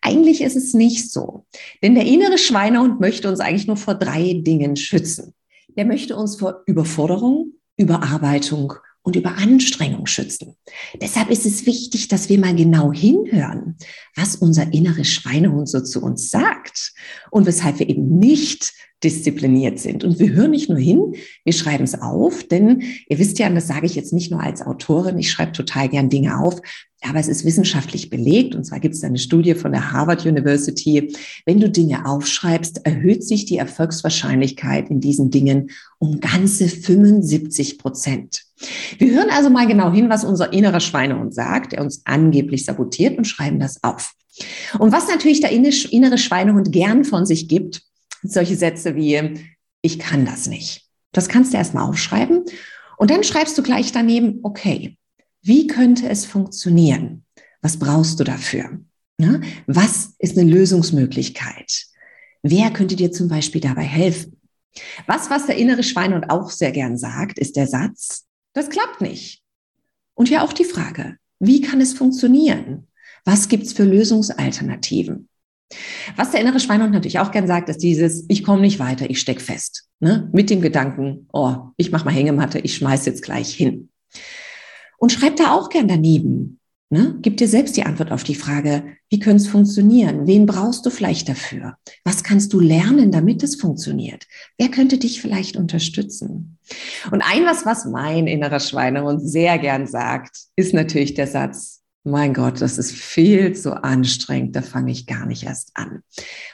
Eigentlich 0.00 0.42
ist 0.42 0.56
es 0.56 0.74
nicht 0.74 1.10
so. 1.10 1.46
Denn 1.82 1.94
der 1.96 2.06
innere 2.06 2.38
Schweinehund 2.38 3.00
möchte 3.00 3.28
uns 3.28 3.40
eigentlich 3.40 3.66
nur 3.66 3.76
vor 3.76 3.94
drei 3.94 4.34
Dingen 4.34 4.76
schützen. 4.76 5.34
Der 5.76 5.84
möchte 5.84 6.16
uns 6.16 6.36
vor 6.36 6.62
Überforderung, 6.66 7.54
Überarbeitung 7.76 8.74
und 9.02 9.16
über 9.16 9.36
Anstrengung 9.36 10.06
schützen. 10.06 10.56
Deshalb 11.00 11.30
ist 11.30 11.44
es 11.44 11.66
wichtig, 11.66 12.08
dass 12.08 12.28
wir 12.28 12.38
mal 12.38 12.54
genau 12.54 12.92
hinhören, 12.92 13.76
was 14.14 14.36
unser 14.36 14.72
inneres 14.72 15.08
Schweinehund 15.08 15.68
so 15.68 15.80
zu 15.80 16.02
uns 16.02 16.30
sagt 16.30 16.92
und 17.30 17.46
weshalb 17.46 17.78
wir 17.80 17.88
eben 17.88 18.18
nicht 18.18 18.72
diszipliniert 19.02 19.80
sind. 19.80 20.04
Und 20.04 20.18
wir 20.18 20.30
hören 20.30 20.52
nicht 20.52 20.68
nur 20.68 20.78
hin, 20.78 21.14
wir 21.44 21.52
schreiben 21.52 21.84
es 21.84 22.00
auf, 22.00 22.44
denn 22.44 22.82
ihr 23.08 23.18
wisst 23.18 23.38
ja, 23.38 23.48
und 23.48 23.56
das 23.56 23.66
sage 23.66 23.86
ich 23.86 23.94
jetzt 23.94 24.12
nicht 24.12 24.30
nur 24.30 24.40
als 24.40 24.62
Autorin, 24.62 25.18
ich 25.18 25.30
schreibe 25.30 25.52
total 25.52 25.88
gern 25.88 26.08
Dinge 26.08 26.38
auf, 26.38 26.60
aber 27.02 27.18
es 27.18 27.26
ist 27.26 27.44
wissenschaftlich 27.44 28.10
belegt, 28.10 28.54
und 28.54 28.64
zwar 28.64 28.78
gibt 28.78 28.94
es 28.94 29.02
eine 29.02 29.18
Studie 29.18 29.54
von 29.54 29.72
der 29.72 29.92
Harvard 29.92 30.24
University, 30.24 31.12
wenn 31.46 31.58
du 31.58 31.68
Dinge 31.68 32.06
aufschreibst, 32.06 32.86
erhöht 32.86 33.24
sich 33.24 33.44
die 33.44 33.56
Erfolgswahrscheinlichkeit 33.56 34.88
in 34.88 35.00
diesen 35.00 35.30
Dingen 35.30 35.70
um 35.98 36.20
ganze 36.20 36.68
75 36.68 37.78
Prozent. 37.78 38.44
Wir 38.98 39.12
hören 39.12 39.30
also 39.30 39.50
mal 39.50 39.66
genau 39.66 39.92
hin, 39.92 40.08
was 40.08 40.24
unser 40.24 40.52
innerer 40.52 40.80
Schweinehund 40.80 41.34
sagt, 41.34 41.72
der 41.72 41.82
uns 41.82 42.02
angeblich 42.04 42.64
sabotiert 42.64 43.18
und 43.18 43.24
schreiben 43.24 43.58
das 43.58 43.82
auf. 43.82 44.12
Und 44.78 44.92
was 44.92 45.08
natürlich 45.08 45.40
der 45.40 45.50
innere 45.52 46.18
Schweinehund 46.18 46.72
gern 46.72 47.04
von 47.04 47.26
sich 47.26 47.48
gibt, 47.48 47.82
solche 48.22 48.56
Sätze 48.56 48.94
wie, 48.94 49.34
ich 49.82 49.98
kann 49.98 50.24
das 50.24 50.46
nicht. 50.46 50.86
Das 51.12 51.28
kannst 51.28 51.52
du 51.52 51.58
erstmal 51.58 51.88
aufschreiben 51.88 52.44
und 52.96 53.10
dann 53.10 53.24
schreibst 53.24 53.58
du 53.58 53.62
gleich 53.62 53.92
daneben, 53.92 54.40
okay, 54.42 54.96
wie 55.42 55.66
könnte 55.66 56.08
es 56.08 56.24
funktionieren? 56.24 57.24
Was 57.60 57.78
brauchst 57.78 58.18
du 58.20 58.24
dafür? 58.24 58.80
Ne? 59.18 59.40
Was 59.66 60.14
ist 60.18 60.38
eine 60.38 60.50
Lösungsmöglichkeit? 60.50 61.86
Wer 62.42 62.70
könnte 62.70 62.96
dir 62.96 63.12
zum 63.12 63.28
Beispiel 63.28 63.60
dabei 63.60 63.82
helfen? 63.82 64.40
Was, 65.06 65.30
was 65.30 65.46
der 65.46 65.56
innere 65.56 65.82
Schweinehund 65.82 66.30
auch 66.30 66.50
sehr 66.50 66.72
gern 66.72 66.96
sagt, 66.96 67.38
ist 67.38 67.56
der 67.56 67.66
Satz, 67.66 68.26
das 68.52 68.70
klappt 68.70 69.00
nicht. 69.00 69.42
Und 70.14 70.28
ja 70.28 70.44
auch 70.44 70.52
die 70.52 70.64
Frage, 70.64 71.16
Wie 71.38 71.60
kann 71.60 71.80
es 71.80 71.92
funktionieren? 71.92 72.86
Was 73.24 73.48
gibt's 73.48 73.72
für 73.72 73.84
Lösungsalternativen? 73.84 75.28
Was 76.16 76.30
der 76.30 76.40
innere 76.40 76.60
Schweinehund 76.60 76.92
natürlich 76.92 77.18
auch 77.18 77.30
gern 77.30 77.46
sagt, 77.46 77.68
ist 77.68 77.82
dieses, 77.82 78.24
ich 78.28 78.44
komme 78.44 78.60
nicht 78.60 78.78
weiter, 78.78 79.08
ich 79.10 79.20
steck 79.20 79.40
fest. 79.40 79.88
Ne? 80.00 80.28
Mit 80.32 80.50
dem 80.50 80.60
Gedanken, 80.60 81.26
oh, 81.32 81.56
ich 81.76 81.90
mache 81.90 82.04
mal 82.04 82.14
Hängematte, 82.14 82.58
ich 82.58 82.76
schmeiß 82.76 83.06
jetzt 83.06 83.22
gleich 83.22 83.52
hin. 83.54 83.88
Und 84.98 85.12
schreib 85.12 85.36
da 85.36 85.52
auch 85.52 85.68
gern 85.68 85.88
daneben. 85.88 86.60
Ne? 86.90 87.16
Gib 87.22 87.38
dir 87.38 87.48
selbst 87.48 87.76
die 87.76 87.84
Antwort 87.84 88.12
auf 88.12 88.22
die 88.22 88.34
Frage, 88.34 88.84
wie 89.08 89.18
könnte 89.18 89.42
es 89.42 89.48
funktionieren? 89.48 90.26
Wen 90.26 90.44
brauchst 90.44 90.84
du 90.84 90.90
vielleicht 90.90 91.28
dafür? 91.28 91.76
Was 92.04 92.22
kannst 92.22 92.52
du 92.52 92.60
lernen, 92.60 93.10
damit 93.10 93.42
es 93.42 93.56
funktioniert? 93.56 94.26
Wer 94.58 94.68
könnte 94.68 94.98
dich 94.98 95.22
vielleicht 95.22 95.56
unterstützen? 95.56 96.58
Und 97.10 97.22
ein 97.22 97.44
was, 97.44 97.66
was 97.66 97.84
mein 97.84 98.26
innerer 98.26 98.60
Schweinehund 98.60 99.20
sehr 99.20 99.58
gern 99.58 99.86
sagt, 99.86 100.36
ist 100.56 100.74
natürlich 100.74 101.14
der 101.14 101.26
Satz, 101.26 101.80
mein 102.04 102.34
Gott, 102.34 102.60
das 102.60 102.78
ist 102.78 102.92
viel 102.92 103.54
zu 103.54 103.82
anstrengend, 103.82 104.56
da 104.56 104.62
fange 104.62 104.90
ich 104.90 105.06
gar 105.06 105.24
nicht 105.26 105.44
erst 105.44 105.70
an. 105.74 106.02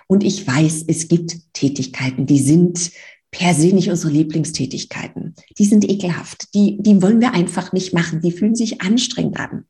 Und 0.07 0.23
ich 0.23 0.47
weiß, 0.47 0.85
es 0.89 1.09
gibt 1.09 1.55
Tätigkeiten, 1.55 2.27
die 2.27 2.41
sind 2.41 2.91
per 3.31 3.55
se 3.55 3.69
nicht 3.69 3.91
unsere 3.91 4.13
Lieblingstätigkeiten. 4.13 5.35
Die 5.59 5.65
sind 5.65 5.89
ekelhaft. 5.89 6.55
Die, 6.55 6.79
die 6.81 7.03
wollen 7.03 7.21
wir 7.21 7.35
einfach 7.35 7.73
nicht 7.73 7.93
machen. 7.93 8.21
Die 8.21 8.33
fühlen 8.33 8.55
sich 8.55 8.81
anstrengend 8.81 9.39
an. 9.39 9.67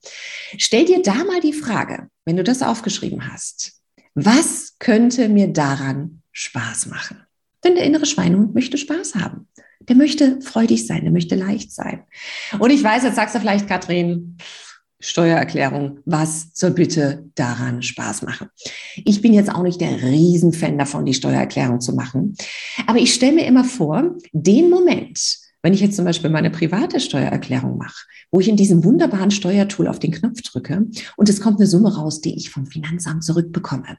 Stell 0.56 0.85
dir 0.85 1.02
da 1.02 1.25
mal 1.25 1.40
die 1.40 1.52
Frage, 1.52 2.08
wenn 2.25 2.37
du 2.37 2.44
das 2.44 2.62
aufgeschrieben 2.62 3.32
hast, 3.32 3.73
was 4.14 4.76
könnte 4.78 5.28
mir 5.28 5.49
daran 5.49 6.23
Spaß 6.32 6.87
machen? 6.87 7.25
Denn 7.64 7.75
der 7.75 7.85
innere 7.85 8.06
Schweinehund 8.06 8.54
möchte 8.54 8.78
Spaß 8.78 9.16
haben. 9.16 9.49
Der 9.88 9.97
möchte 9.97 10.40
freudig 10.42 10.87
sein, 10.87 11.02
der 11.02 11.12
möchte 11.12 11.35
leicht 11.35 11.73
sein. 11.73 12.02
Und 12.59 12.71
ich 12.71 12.83
weiß, 12.83 13.04
jetzt 13.04 13.16
sagst 13.16 13.35
du 13.35 13.40
vielleicht, 13.40 13.68
Katrin, 13.68 14.37
Steuererklärung, 15.00 16.00
was 16.07 16.49
soll 16.54 16.73
bitte 16.73 17.25
daran 17.37 17.83
Spaß 17.83 18.23
machen? 18.23 18.49
Ich 19.04 19.23
bin 19.23 19.33
jetzt 19.33 19.54
auch 19.54 19.62
nicht 19.62 19.80
der 19.80 20.02
Riesenfan 20.02 20.76
davon, 20.76 21.07
die 21.07 21.14
Steuererklärung 21.14 21.80
zu 21.80 21.95
machen. 21.95 22.37
Aber 22.87 22.99
ich 22.99 23.14
stelle 23.14 23.35
mir 23.35 23.47
immer 23.47 23.64
vor, 23.64 24.16
den 24.33 24.71
Moment, 24.71 25.38
wenn 25.62 25.73
ich 25.73 25.80
jetzt 25.80 25.97
zum 25.97 26.04
Beispiel 26.04 26.30
meine 26.30 26.50
private 26.50 26.99
Steuererklärung 26.99 27.78
mache, 27.78 28.07
wo 28.30 28.40
ich 28.40 28.49
in 28.49 28.57
diesem 28.57 28.85
wunderbaren 28.85 29.30
Steuertool 29.30 29.87
auf 29.88 29.99
den 29.99 30.12
Knopf 30.12 30.42
drücke 30.42 30.87
und 31.16 31.28
es 31.28 31.40
kommt 31.40 31.59
eine 31.59 31.66
Summe 31.66 31.95
raus, 31.95 32.21
die 32.21 32.37
ich 32.37 32.50
vom 32.50 32.66
Finanzamt 32.66 33.25
zurückbekomme. 33.25 33.99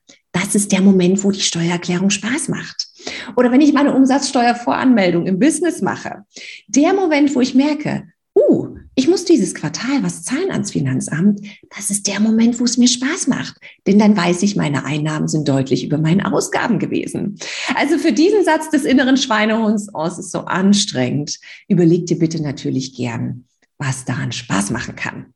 Das 0.50 0.56
ist 0.56 0.72
der 0.72 0.82
Moment, 0.82 1.24
wo 1.24 1.30
die 1.30 1.42
Steuererklärung 1.42 2.10
Spaß 2.10 2.48
macht. 2.48 2.88
Oder 3.36 3.52
wenn 3.52 3.62
ich 3.62 3.72
meine 3.72 3.94
Umsatzsteuervoranmeldung 3.94 5.28
im 5.28 5.38
Business 5.38 5.84
mache. 5.84 6.24
Der 6.68 6.92
Moment, 6.96 7.36
wo 7.36 7.42
ich 7.42 7.54
merke, 7.54 8.08
uh, 8.36 8.70
ich 8.96 9.08
muss 9.08 9.26
dieses 9.26 9.54
Quartal 9.54 10.02
was 10.02 10.24
zahlen 10.24 10.50
ans 10.50 10.72
Finanzamt, 10.72 11.42
das 11.78 11.92
ist 11.92 12.08
der 12.08 12.20
Moment, 12.20 12.60
wo 12.60 12.64
es 12.64 12.80
mir 12.80 12.88
Spaß 12.88 13.28
macht. 13.28 13.58
Denn 13.86 14.00
dann 14.00 14.18
weiß 14.18 14.42
ich, 14.42 14.56
meine 14.56 14.86
Einnahmen 14.86 15.28
sind 15.28 15.48
deutlich 15.48 15.86
über 15.86 16.00
meinen 16.00 16.22
Ausgaben 16.22 16.80
gewesen. 16.80 17.38
Also 17.76 18.00
für 18.00 18.12
diesen 18.12 18.44
Satz 18.44 18.72
des 18.72 18.86
inneren 18.86 19.18
Schweinehunds, 19.18 19.90
oh, 19.94 20.08
es 20.08 20.18
ist 20.18 20.32
so 20.32 20.46
anstrengend, 20.46 21.38
überleg 21.68 22.08
dir 22.08 22.18
bitte 22.18 22.42
natürlich 22.42 22.96
gern, 22.96 23.46
was 23.78 24.04
daran 24.04 24.32
Spaß 24.32 24.72
machen 24.72 24.96
kann. 24.96 25.28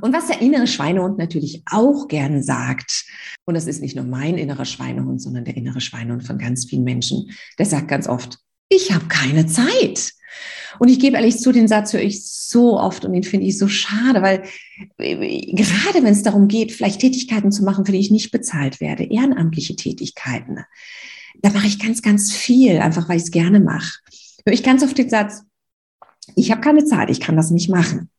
Und 0.00 0.12
was 0.12 0.26
der 0.28 0.40
innere 0.40 0.66
Schweinehund 0.66 1.18
natürlich 1.18 1.62
auch 1.70 2.08
gern 2.08 2.42
sagt, 2.42 3.04
und 3.44 3.54
das 3.54 3.66
ist 3.66 3.80
nicht 3.80 3.96
nur 3.96 4.04
mein 4.04 4.38
innerer 4.38 4.64
Schweinehund, 4.64 5.20
sondern 5.20 5.44
der 5.44 5.56
innere 5.56 5.80
Schweinehund 5.80 6.24
von 6.24 6.38
ganz 6.38 6.66
vielen 6.66 6.84
Menschen, 6.84 7.30
der 7.58 7.66
sagt 7.66 7.88
ganz 7.88 8.08
oft, 8.08 8.38
ich 8.68 8.92
habe 8.92 9.06
keine 9.06 9.46
Zeit. 9.46 10.12
Und 10.78 10.88
ich 10.88 11.00
gebe 11.00 11.16
ehrlich 11.16 11.38
zu, 11.38 11.52
den 11.52 11.68
Satz 11.68 11.92
höre 11.92 12.02
ich 12.02 12.24
so 12.24 12.78
oft 12.78 13.04
und 13.04 13.12
den 13.12 13.24
finde 13.24 13.46
ich 13.46 13.58
so 13.58 13.66
schade, 13.66 14.22
weil 14.22 14.42
äh, 14.98 15.52
gerade 15.52 16.02
wenn 16.02 16.12
es 16.12 16.22
darum 16.22 16.48
geht, 16.48 16.72
vielleicht 16.72 17.00
Tätigkeiten 17.00 17.50
zu 17.50 17.64
machen, 17.64 17.86
für 17.86 17.92
die 17.92 17.98
ich 17.98 18.10
nicht 18.10 18.30
bezahlt 18.30 18.80
werde, 18.80 19.04
ehrenamtliche 19.04 19.76
Tätigkeiten, 19.76 20.58
da 21.40 21.50
mache 21.50 21.66
ich 21.66 21.78
ganz, 21.78 22.02
ganz 22.02 22.32
viel, 22.32 22.78
einfach 22.78 23.08
weil 23.08 23.16
ich 23.16 23.24
es 23.24 23.30
gerne 23.30 23.60
mache. 23.60 23.98
Höre 24.44 24.54
ich 24.54 24.62
ganz 24.62 24.82
oft 24.82 24.98
den 24.98 25.08
Satz, 25.08 25.42
ich 26.36 26.50
habe 26.50 26.60
keine 26.60 26.84
Zeit, 26.84 27.10
ich 27.10 27.20
kann 27.20 27.36
das 27.36 27.50
nicht 27.50 27.70
machen. 27.70 28.10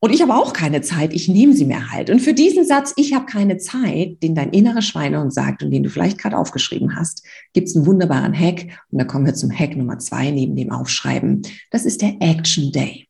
Und 0.00 0.14
ich 0.14 0.20
habe 0.20 0.34
auch 0.34 0.52
keine 0.52 0.82
Zeit, 0.82 1.14
ich 1.14 1.28
nehme 1.28 1.54
sie 1.54 1.64
mir 1.64 1.90
halt. 1.90 2.10
Und 2.10 2.20
für 2.20 2.34
diesen 2.34 2.66
Satz, 2.66 2.92
ich 2.96 3.14
habe 3.14 3.26
keine 3.26 3.56
Zeit, 3.56 4.22
den 4.22 4.34
dein 4.34 4.50
innerer 4.50 4.82
Schweinehund 4.82 5.32
sagt 5.32 5.62
und 5.62 5.70
den 5.70 5.82
du 5.82 5.90
vielleicht 5.90 6.18
gerade 6.18 6.36
aufgeschrieben 6.36 6.96
hast, 6.96 7.24
gibt 7.54 7.68
es 7.68 7.76
einen 7.76 7.86
wunderbaren 7.86 8.38
Hack. 8.38 8.66
Und 8.90 8.98
da 8.98 9.04
kommen 9.04 9.24
wir 9.24 9.34
zum 9.34 9.50
Hack 9.50 9.74
Nummer 9.74 9.98
zwei 9.98 10.30
neben 10.30 10.54
dem 10.54 10.70
Aufschreiben. 10.70 11.42
Das 11.70 11.86
ist 11.86 12.02
der 12.02 12.16
Action 12.20 12.72
Day. 12.72 13.06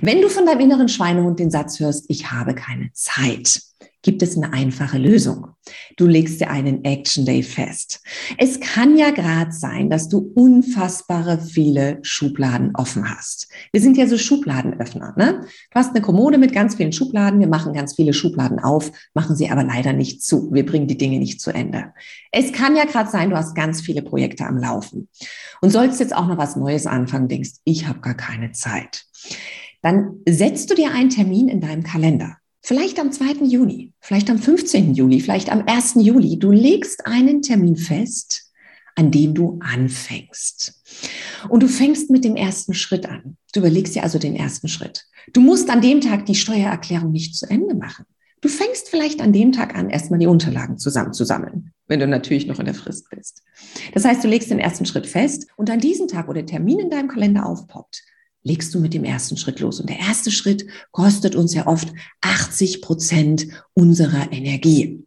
Wenn 0.00 0.20
du 0.20 0.28
von 0.28 0.46
deinem 0.46 0.60
inneren 0.60 0.88
Schweinehund 0.88 1.38
den 1.38 1.50
Satz 1.50 1.80
hörst, 1.80 2.06
ich 2.08 2.30
habe 2.30 2.54
keine 2.54 2.90
Zeit, 2.92 3.62
gibt 4.06 4.22
es 4.22 4.36
eine 4.36 4.52
einfache 4.52 4.98
Lösung. 4.98 5.48
Du 5.96 6.06
legst 6.06 6.40
dir 6.40 6.48
einen 6.48 6.84
Action 6.84 7.26
Day 7.26 7.42
fest. 7.42 8.00
Es 8.38 8.60
kann 8.60 8.96
ja 8.96 9.10
gerade 9.10 9.50
sein, 9.50 9.90
dass 9.90 10.08
du 10.08 10.30
unfassbare 10.36 11.40
viele 11.40 11.98
Schubladen 12.02 12.70
offen 12.74 13.10
hast. 13.10 13.48
Wir 13.72 13.80
sind 13.80 13.96
ja 13.96 14.06
so 14.06 14.16
Schubladenöffner. 14.16 15.14
Ne? 15.16 15.40
Du 15.40 15.74
hast 15.74 15.90
eine 15.90 16.02
Kommode 16.02 16.38
mit 16.38 16.52
ganz 16.52 16.76
vielen 16.76 16.92
Schubladen. 16.92 17.40
Wir 17.40 17.48
machen 17.48 17.72
ganz 17.72 17.96
viele 17.96 18.12
Schubladen 18.12 18.60
auf, 18.60 18.92
machen 19.12 19.34
sie 19.34 19.50
aber 19.50 19.64
leider 19.64 19.92
nicht 19.92 20.22
zu. 20.22 20.52
Wir 20.52 20.64
bringen 20.64 20.86
die 20.86 20.98
Dinge 20.98 21.18
nicht 21.18 21.40
zu 21.40 21.50
Ende. 21.50 21.92
Es 22.30 22.52
kann 22.52 22.76
ja 22.76 22.84
gerade 22.84 23.10
sein, 23.10 23.30
du 23.30 23.36
hast 23.36 23.56
ganz 23.56 23.80
viele 23.80 24.02
Projekte 24.02 24.46
am 24.46 24.56
Laufen 24.56 25.08
und 25.60 25.70
sollst 25.70 25.98
jetzt 25.98 26.14
auch 26.14 26.28
noch 26.28 26.38
was 26.38 26.54
Neues 26.54 26.86
anfangen, 26.86 27.26
denkst, 27.26 27.54
ich 27.64 27.88
habe 27.88 27.98
gar 27.98 28.14
keine 28.14 28.52
Zeit. 28.52 29.04
Dann 29.82 30.20
setzt 30.28 30.70
du 30.70 30.76
dir 30.76 30.92
einen 30.92 31.10
Termin 31.10 31.48
in 31.48 31.60
deinem 31.60 31.82
Kalender. 31.82 32.36
Vielleicht 32.66 32.98
am 32.98 33.12
2. 33.12 33.44
Juni, 33.44 33.92
vielleicht 34.00 34.28
am 34.28 34.40
15. 34.40 34.92
Juli, 34.92 35.20
vielleicht 35.20 35.52
am 35.52 35.62
1. 35.68 35.98
Juli. 36.00 36.36
Du 36.36 36.50
legst 36.50 37.06
einen 37.06 37.40
Termin 37.40 37.76
fest, 37.76 38.50
an 38.96 39.12
dem 39.12 39.34
du 39.34 39.60
anfängst. 39.60 40.82
Und 41.48 41.62
du 41.62 41.68
fängst 41.68 42.10
mit 42.10 42.24
dem 42.24 42.34
ersten 42.34 42.74
Schritt 42.74 43.06
an. 43.06 43.36
Du 43.54 43.60
überlegst 43.60 43.94
dir 43.94 44.02
also 44.02 44.18
den 44.18 44.34
ersten 44.34 44.66
Schritt. 44.66 45.04
Du 45.32 45.40
musst 45.40 45.70
an 45.70 45.80
dem 45.80 46.00
Tag 46.00 46.26
die 46.26 46.34
Steuererklärung 46.34 47.12
nicht 47.12 47.36
zu 47.36 47.48
Ende 47.48 47.76
machen. 47.76 48.04
Du 48.40 48.48
fängst 48.48 48.88
vielleicht 48.88 49.20
an 49.20 49.32
dem 49.32 49.52
Tag 49.52 49.76
an, 49.76 49.88
erstmal 49.88 50.18
die 50.18 50.26
Unterlagen 50.26 50.76
zusammenzusammeln, 50.76 51.70
wenn 51.86 52.00
du 52.00 52.08
natürlich 52.08 52.48
noch 52.48 52.58
in 52.58 52.66
der 52.66 52.74
Frist 52.74 53.08
bist. 53.10 53.44
Das 53.94 54.04
heißt, 54.04 54.24
du 54.24 54.28
legst 54.28 54.50
den 54.50 54.58
ersten 54.58 54.86
Schritt 54.86 55.06
fest 55.06 55.46
und 55.56 55.70
an 55.70 55.78
diesem 55.78 56.08
Tag, 56.08 56.26
wo 56.26 56.32
der 56.32 56.46
Termin 56.46 56.80
in 56.80 56.90
deinem 56.90 57.06
Kalender 57.06 57.46
aufpoppt, 57.46 58.02
legst 58.46 58.72
du 58.74 58.80
mit 58.80 58.94
dem 58.94 59.04
ersten 59.04 59.36
Schritt 59.36 59.60
los. 59.60 59.80
Und 59.80 59.90
der 59.90 59.98
erste 59.98 60.30
Schritt 60.30 60.66
kostet 60.92 61.34
uns 61.34 61.52
ja 61.52 61.66
oft 61.66 61.92
80 62.20 62.80
Prozent 62.80 63.48
unserer 63.74 64.32
Energie. 64.32 65.04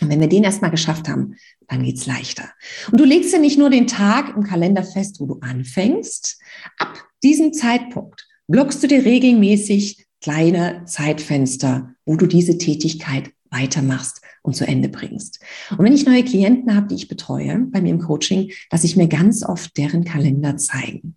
Und 0.00 0.08
wenn 0.08 0.20
wir 0.20 0.28
den 0.28 0.42
erstmal 0.42 0.70
geschafft 0.70 1.08
haben, 1.08 1.36
dann 1.68 1.84
geht's 1.84 2.06
leichter. 2.06 2.50
Und 2.90 2.98
du 2.98 3.04
legst 3.04 3.32
ja 3.32 3.38
nicht 3.38 3.58
nur 3.58 3.70
den 3.70 3.86
Tag 3.86 4.34
im 4.34 4.42
Kalender 4.42 4.82
fest, 4.82 5.20
wo 5.20 5.26
du 5.26 5.38
anfängst. 5.40 6.40
Ab 6.78 6.98
diesem 7.22 7.52
Zeitpunkt 7.52 8.26
blockst 8.48 8.82
du 8.82 8.88
dir 8.88 9.04
regelmäßig 9.04 10.06
kleine 10.22 10.84
Zeitfenster, 10.86 11.94
wo 12.06 12.16
du 12.16 12.26
diese 12.26 12.56
Tätigkeit 12.56 13.30
weitermachst 13.52 14.20
und 14.42 14.56
zu 14.56 14.66
Ende 14.66 14.88
bringst. 14.88 15.40
Und 15.70 15.84
wenn 15.84 15.92
ich 15.92 16.06
neue 16.06 16.24
Klienten 16.24 16.74
habe, 16.74 16.88
die 16.88 16.96
ich 16.96 17.08
betreue 17.08 17.66
bei 17.70 17.80
mir 17.80 17.90
im 17.90 18.00
Coaching, 18.00 18.50
dass 18.70 18.84
ich 18.84 18.96
mir 18.96 19.06
ganz 19.06 19.44
oft 19.44 19.76
deren 19.76 20.04
Kalender 20.04 20.56
zeigen. 20.56 21.16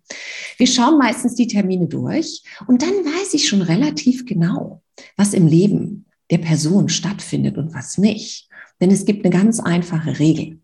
Wir 0.58 0.66
schauen 0.66 0.98
meistens 0.98 1.34
die 1.34 1.48
Termine 1.48 1.88
durch 1.88 2.42
und 2.68 2.82
dann 2.82 2.90
weiß 2.90 3.34
ich 3.34 3.48
schon 3.48 3.62
relativ 3.62 4.26
genau, 4.26 4.82
was 5.16 5.34
im 5.34 5.46
Leben 5.46 6.06
der 6.30 6.38
Person 6.38 6.88
stattfindet 6.88 7.58
und 7.58 7.74
was 7.74 7.98
nicht. 7.98 8.48
Denn 8.80 8.90
es 8.90 9.04
gibt 9.04 9.24
eine 9.24 9.34
ganz 9.34 9.60
einfache 9.60 10.18
Regel. 10.18 10.60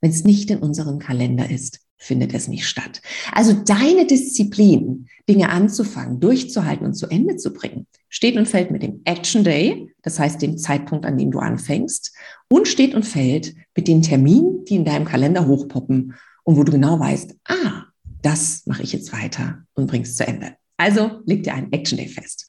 Wenn 0.00 0.10
es 0.10 0.24
nicht 0.24 0.50
in 0.50 0.58
unserem 0.58 0.98
Kalender 0.98 1.50
ist, 1.50 1.85
findet 1.96 2.34
es 2.34 2.48
nicht 2.48 2.66
statt. 2.66 3.00
Also 3.32 3.52
deine 3.52 4.06
Disziplin, 4.06 5.06
Dinge 5.28 5.48
anzufangen, 5.48 6.20
durchzuhalten 6.20 6.86
und 6.86 6.94
zu 6.94 7.06
Ende 7.08 7.36
zu 7.36 7.52
bringen, 7.52 7.86
steht 8.08 8.36
und 8.36 8.46
fällt 8.46 8.70
mit 8.70 8.82
dem 8.82 9.00
Action 9.04 9.44
Day, 9.44 9.92
das 10.02 10.18
heißt 10.18 10.40
dem 10.42 10.58
Zeitpunkt, 10.58 11.04
an 11.04 11.18
dem 11.18 11.30
du 11.30 11.38
anfängst, 11.38 12.14
und 12.48 12.68
steht 12.68 12.94
und 12.94 13.04
fällt 13.04 13.54
mit 13.74 13.88
den 13.88 14.02
Terminen, 14.02 14.64
die 14.64 14.76
in 14.76 14.84
deinem 14.84 15.04
Kalender 15.04 15.46
hochpoppen 15.46 16.14
und 16.44 16.56
wo 16.56 16.64
du 16.64 16.72
genau 16.72 17.00
weißt, 17.00 17.34
ah, 17.48 17.84
das 18.22 18.62
mache 18.66 18.82
ich 18.82 18.92
jetzt 18.92 19.12
weiter 19.12 19.64
und 19.74 19.86
bring's 19.86 20.16
zu 20.16 20.26
Ende. 20.26 20.54
Also 20.76 21.22
leg 21.24 21.42
dir 21.42 21.54
einen 21.54 21.72
Action 21.72 21.98
Day 21.98 22.08
fest. 22.08 22.48